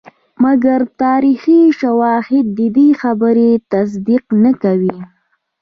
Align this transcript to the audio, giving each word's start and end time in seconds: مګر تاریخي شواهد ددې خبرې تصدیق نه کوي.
مګر 0.43 0.79
تاریخي 1.03 1.61
شواهد 1.79 2.45
ددې 2.59 2.89
خبرې 3.01 3.51
تصدیق 3.71 4.25
نه 4.43 4.51
کوي. 4.63 4.97